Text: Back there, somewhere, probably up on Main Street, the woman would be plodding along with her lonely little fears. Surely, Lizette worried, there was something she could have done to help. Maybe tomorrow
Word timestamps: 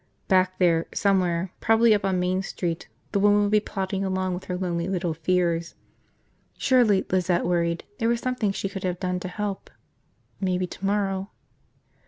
Back 0.27 0.57
there, 0.57 0.87
somewhere, 0.95 1.51
probably 1.59 1.93
up 1.93 2.05
on 2.05 2.19
Main 2.19 2.41
Street, 2.41 2.87
the 3.11 3.19
woman 3.19 3.43
would 3.43 3.51
be 3.51 3.59
plodding 3.59 4.03
along 4.03 4.33
with 4.33 4.45
her 4.45 4.57
lonely 4.57 4.87
little 4.87 5.13
fears. 5.13 5.75
Surely, 6.57 7.05
Lizette 7.11 7.45
worried, 7.45 7.83
there 7.99 8.09
was 8.09 8.19
something 8.19 8.51
she 8.51 8.67
could 8.67 8.83
have 8.83 8.99
done 8.99 9.19
to 9.19 9.27
help. 9.27 9.69
Maybe 10.39 10.65
tomorrow 10.65 11.29